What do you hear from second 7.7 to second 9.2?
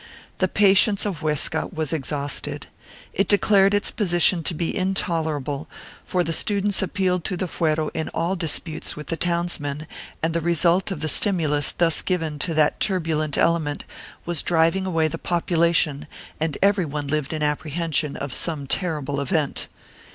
in all disputes with the